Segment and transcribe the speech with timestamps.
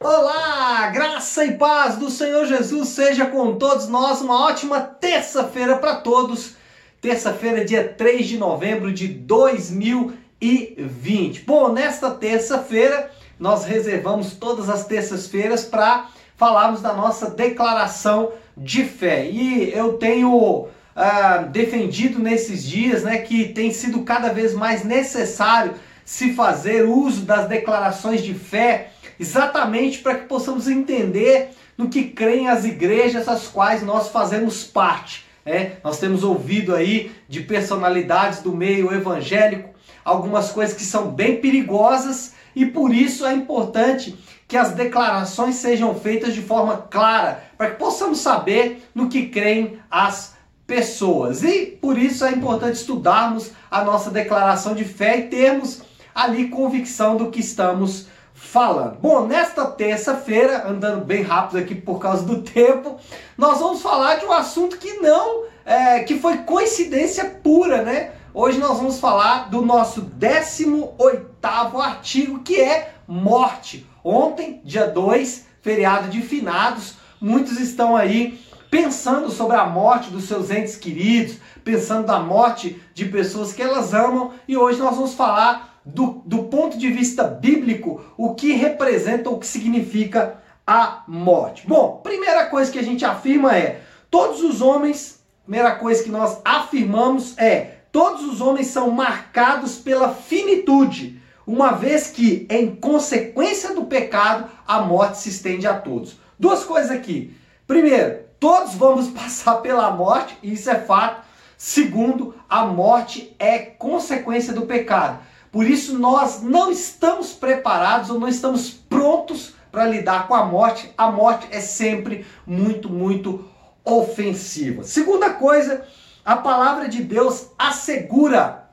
[0.00, 4.20] Olá, graça e paz do Senhor Jesus seja com todos nós.
[4.20, 6.54] Uma ótima terça-feira para todos.
[7.00, 11.42] Terça-feira, dia 3 de novembro de 2020.
[11.44, 16.06] Bom, nesta terça-feira nós reservamos todas as terças-feiras para
[16.36, 19.28] falarmos da nossa declaração de fé.
[19.28, 25.74] E eu tenho ah, defendido nesses dias né, que tem sido cada vez mais necessário
[26.08, 32.48] se fazer uso das declarações de fé exatamente para que possamos entender no que creem
[32.48, 35.26] as igrejas às quais nós fazemos parte.
[35.44, 39.68] É, nós temos ouvido aí de personalidades do meio evangélico
[40.02, 45.94] algumas coisas que são bem perigosas e por isso é importante que as declarações sejam
[45.94, 50.34] feitas de forma clara, para que possamos saber no que creem as
[50.66, 51.42] pessoas.
[51.42, 55.86] E por isso é importante estudarmos a nossa declaração de fé e termos
[56.18, 58.98] ali convicção do que estamos falando.
[59.00, 62.98] Bom, nesta terça-feira, andando bem rápido aqui por causa do tempo,
[63.36, 68.10] nós vamos falar de um assunto que não, é, que foi coincidência pura, né?
[68.34, 71.38] Hoje nós vamos falar do nosso 18
[71.80, 73.88] artigo, que é morte.
[74.02, 80.50] Ontem, dia 2, feriado de finados, muitos estão aí pensando sobre a morte dos seus
[80.50, 85.67] entes queridos, pensando da morte de pessoas que elas amam, e hoje nós vamos falar
[85.94, 91.66] do, do ponto de vista bíblico, o que representa, o que significa a morte.
[91.66, 96.40] Bom, primeira coisa que a gente afirma é: todos os homens, primeira coisa que nós
[96.44, 103.86] afirmamos é: todos os homens são marcados pela finitude, uma vez que, em consequência do
[103.86, 106.18] pecado, a morte se estende a todos.
[106.38, 107.34] Duas coisas aqui.
[107.66, 111.26] Primeiro, todos vamos passar pela morte, isso é fato.
[111.56, 115.18] Segundo, a morte é consequência do pecado.
[115.50, 120.92] Por isso nós não estamos preparados ou não estamos prontos para lidar com a morte.
[120.96, 123.48] A morte é sempre muito, muito
[123.84, 124.84] ofensiva.
[124.84, 125.84] Segunda coisa,
[126.24, 128.68] a palavra de Deus assegura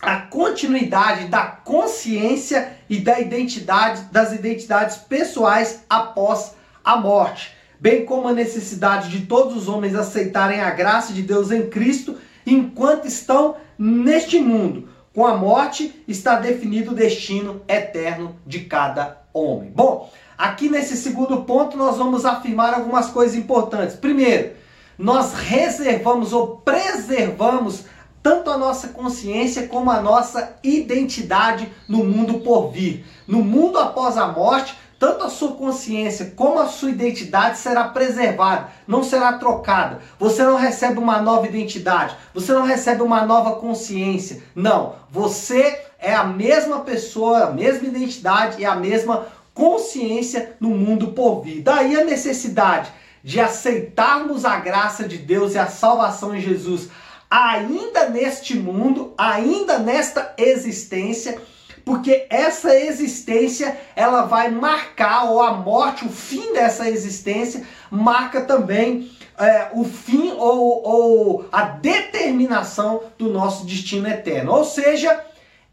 [0.00, 8.28] a continuidade da consciência e da identidade das identidades pessoais após a morte, bem como
[8.28, 12.16] a necessidade de todos os homens aceitarem a graça de Deus em Cristo
[12.46, 19.70] enquanto estão neste mundo com a morte está definido o destino eterno de cada homem.
[19.70, 23.96] Bom, aqui nesse segundo ponto nós vamos afirmar algumas coisas importantes.
[23.96, 24.52] Primeiro,
[24.98, 27.84] nós reservamos ou preservamos
[28.22, 33.04] tanto a nossa consciência como a nossa identidade no mundo por vir.
[33.26, 38.68] No mundo após a morte, tanto a sua consciência como a sua identidade será preservada,
[38.86, 40.00] não será trocada.
[40.18, 44.42] Você não recebe uma nova identidade, você não recebe uma nova consciência.
[44.54, 51.12] Não, você é a mesma pessoa, a mesma identidade e a mesma consciência no mundo
[51.12, 51.62] por vir.
[51.62, 52.92] Daí a necessidade
[53.24, 56.90] de aceitarmos a graça de Deus e a salvação em Jesus,
[57.30, 61.40] ainda neste mundo, ainda nesta existência
[61.84, 69.10] porque essa existência ela vai marcar, ou a morte, o fim dessa existência, marca também
[69.38, 74.52] é, o fim ou, ou a determinação do nosso destino eterno.
[74.52, 75.24] Ou seja,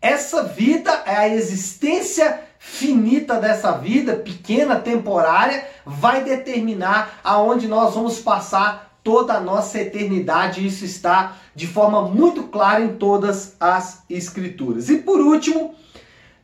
[0.01, 8.19] essa vida é a existência finita dessa vida, pequena, temporária, vai determinar aonde nós vamos
[8.19, 10.65] passar toda a nossa eternidade.
[10.65, 14.89] Isso está de forma muito clara em todas as escrituras.
[14.89, 15.75] E por último,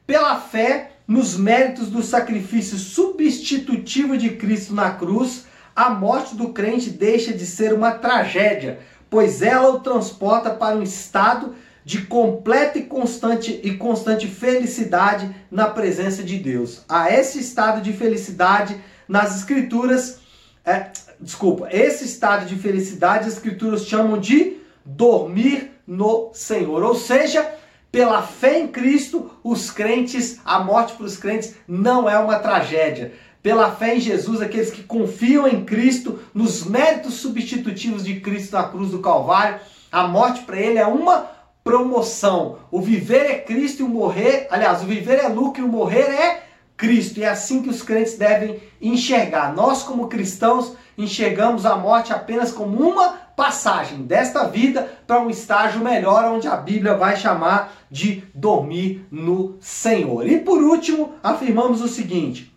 [0.06, 6.90] pela fé nos méritos do sacrifício substitutivo de Cristo na cruz, a morte do crente
[6.90, 11.56] deixa de ser uma tragédia, pois ela o transporta para um estado
[11.86, 16.84] de completa e constante e constante felicidade na presença de Deus.
[16.88, 20.20] A esse estado de felicidade nas escrituras,
[20.64, 27.46] é, desculpa, esse estado de felicidade as escrituras chamam de dormir no Senhor, ou seja,
[27.94, 33.14] pela fé em Cristo, os crentes, a morte para os crentes não é uma tragédia.
[33.44, 38.64] Pela fé em Jesus, aqueles que confiam em Cristo, nos méritos substitutivos de Cristo na
[38.64, 39.60] cruz do Calvário,
[39.92, 41.30] a morte para ele é uma
[41.64, 42.58] promoção.
[42.72, 46.10] O viver é Cristo e o morrer, aliás, o viver é lucro e o morrer
[46.10, 46.44] é
[46.76, 47.20] Cristo.
[47.20, 49.54] E é assim que os crentes devem enxergar.
[49.54, 55.82] Nós, como cristãos, enxergamos a morte apenas como uma passagem desta vida para um estágio
[55.82, 60.28] melhor, onde a Bíblia vai chamar de dormir no Senhor.
[60.28, 62.53] E por último, afirmamos o seguinte: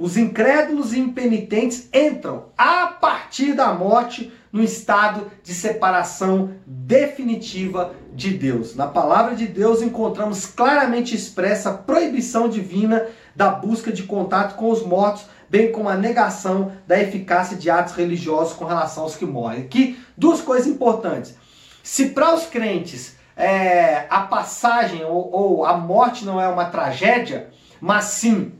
[0.00, 8.30] Os incrédulos e impenitentes entram a partir da morte no estado de separação definitiva de
[8.30, 8.74] Deus.
[8.74, 14.70] Na palavra de Deus encontramos claramente expressa a proibição divina da busca de contato com
[14.70, 19.26] os mortos, bem como a negação da eficácia de atos religiosos com relação aos que
[19.26, 19.64] morrem.
[19.64, 21.34] Aqui, duas coisas importantes.
[21.82, 27.50] Se para os crentes é, a passagem ou, ou a morte não é uma tragédia,
[27.78, 28.59] mas sim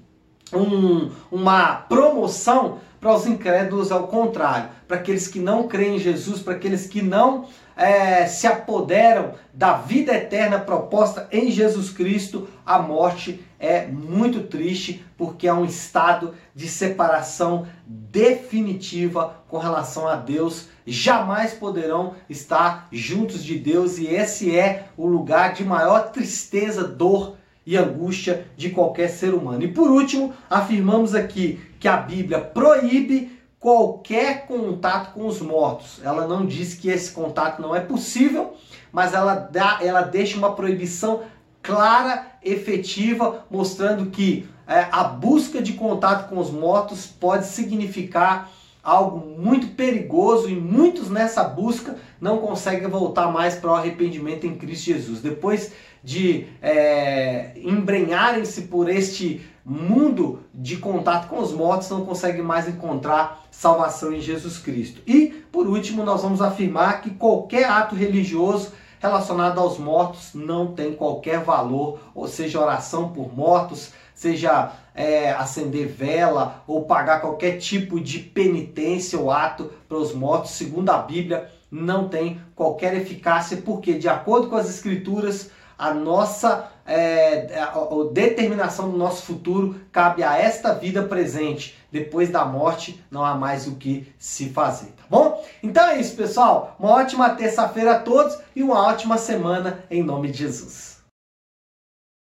[0.53, 4.69] um, uma promoção, para os incrédulos é o contrário.
[4.87, 9.73] Para aqueles que não creem em Jesus, para aqueles que não é, se apoderam da
[9.73, 16.35] vida eterna proposta em Jesus Cristo, a morte é muito triste, porque é um estado
[16.55, 20.69] de separação definitiva com relação a Deus.
[20.87, 27.37] Jamais poderão estar juntos de Deus, e esse é o lugar de maior tristeza, dor
[27.67, 29.63] e angústia de qualquer ser humano.
[29.63, 36.01] E por último, afirmamos aqui que a Bíblia proíbe qualquer contato com os mortos.
[36.03, 38.55] Ela não diz que esse contato não é possível,
[38.91, 41.23] mas ela dá, ela deixa uma proibição
[41.63, 48.51] clara, efetiva, mostrando que é, a busca de contato com os mortos pode significar
[48.83, 54.57] algo muito perigoso e muitos nessa busca não conseguem voltar mais para o arrependimento em
[54.57, 55.21] Cristo Jesus.
[55.21, 55.73] Depois
[56.03, 63.47] de é, embrenharem-se por este mundo de contato com os mortos, não conseguem mais encontrar
[63.51, 65.03] salvação em Jesus Cristo.
[65.07, 70.93] E, por último, nós vamos afirmar que qualquer ato religioso relacionado aos mortos não tem
[70.93, 77.99] qualquer valor, ou seja, oração por mortos, seja é, acender vela ou pagar qualquer tipo
[77.99, 83.95] de penitência ou ato para os mortos, segundo a Bíblia, não tem qualquer eficácia, porque,
[83.95, 90.23] de acordo com as Escrituras, a nossa é, a, a determinação do nosso futuro cabe
[90.23, 91.79] a esta vida presente.
[91.91, 95.43] Depois da morte, não há mais o que se fazer, tá bom?
[95.63, 96.77] Então é isso, pessoal.
[96.79, 100.90] Uma ótima terça-feira a todos e uma ótima semana em nome de Jesus.